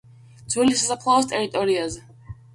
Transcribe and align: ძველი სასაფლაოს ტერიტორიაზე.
ძველი 0.53 0.73
სასაფლაოს 0.79 1.29
ტერიტორიაზე. 1.35 2.05